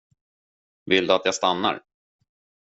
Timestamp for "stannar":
1.35-1.81